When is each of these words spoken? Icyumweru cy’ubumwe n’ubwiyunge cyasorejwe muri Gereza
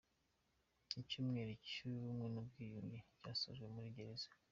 Icyumweru 1.01 1.51
cy’ubumwe 1.67 2.25
n’ubwiyunge 2.33 2.97
cyasorejwe 3.19 3.67
muri 3.75 3.95
Gereza 3.95 4.29